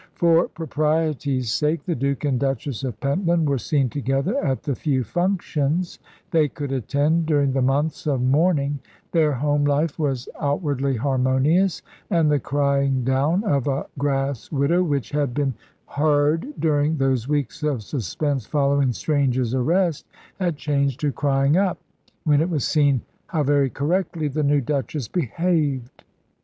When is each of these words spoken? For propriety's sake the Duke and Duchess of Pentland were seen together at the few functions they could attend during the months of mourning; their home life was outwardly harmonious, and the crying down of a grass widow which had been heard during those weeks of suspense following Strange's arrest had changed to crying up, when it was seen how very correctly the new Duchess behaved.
For 0.15 0.47
propriety's 0.47 1.51
sake 1.51 1.83
the 1.85 1.93
Duke 1.93 2.25
and 2.25 2.39
Duchess 2.39 2.83
of 2.83 2.99
Pentland 3.01 3.47
were 3.47 3.59
seen 3.59 3.87
together 3.87 4.35
at 4.43 4.63
the 4.63 4.73
few 4.73 5.03
functions 5.03 5.99
they 6.31 6.47
could 6.47 6.71
attend 6.71 7.27
during 7.27 7.53
the 7.53 7.61
months 7.61 8.07
of 8.07 8.19
mourning; 8.19 8.79
their 9.11 9.31
home 9.33 9.63
life 9.63 9.99
was 9.99 10.27
outwardly 10.39 10.95
harmonious, 10.95 11.83
and 12.09 12.31
the 12.31 12.39
crying 12.39 13.03
down 13.03 13.43
of 13.43 13.67
a 13.67 13.85
grass 13.99 14.51
widow 14.51 14.81
which 14.81 15.11
had 15.11 15.35
been 15.35 15.53
heard 15.85 16.47
during 16.57 16.97
those 16.97 17.27
weeks 17.27 17.61
of 17.61 17.83
suspense 17.83 18.47
following 18.47 18.91
Strange's 18.91 19.53
arrest 19.53 20.07
had 20.39 20.57
changed 20.57 20.99
to 21.01 21.11
crying 21.11 21.57
up, 21.57 21.77
when 22.23 22.41
it 22.41 22.49
was 22.49 22.63
seen 22.65 23.01
how 23.27 23.43
very 23.43 23.69
correctly 23.69 24.27
the 24.27 24.41
new 24.41 24.61
Duchess 24.61 25.07
behaved. 25.07 26.03